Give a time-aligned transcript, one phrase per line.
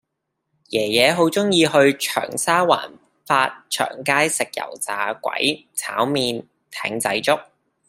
[0.71, 7.39] 爺爺好鍾意去長沙灣發祥街食油炸鬼炒麵艇仔粥